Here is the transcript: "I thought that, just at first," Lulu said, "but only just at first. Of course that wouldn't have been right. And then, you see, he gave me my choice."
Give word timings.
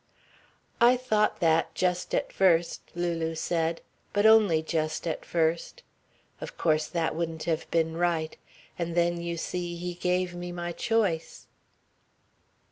"I 0.81 0.97
thought 0.97 1.41
that, 1.41 1.75
just 1.75 2.15
at 2.15 2.33
first," 2.33 2.81
Lulu 2.95 3.35
said, 3.35 3.81
"but 4.13 4.25
only 4.25 4.63
just 4.63 5.05
at 5.05 5.23
first. 5.23 5.83
Of 6.41 6.57
course 6.57 6.87
that 6.87 7.13
wouldn't 7.13 7.43
have 7.43 7.69
been 7.69 7.95
right. 7.95 8.35
And 8.79 8.95
then, 8.95 9.21
you 9.21 9.37
see, 9.37 9.75
he 9.75 9.93
gave 9.93 10.33
me 10.33 10.51
my 10.51 10.71
choice." 10.71 11.45